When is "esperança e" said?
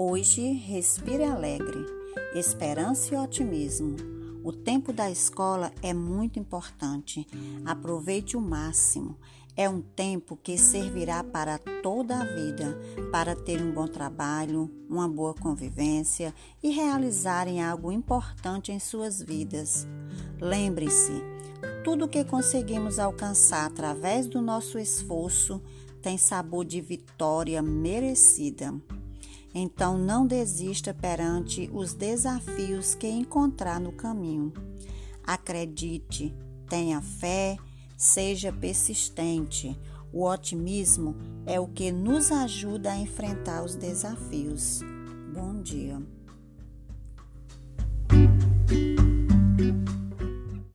2.32-3.18